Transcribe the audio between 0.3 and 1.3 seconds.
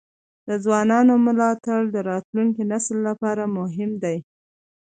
د ځوانانو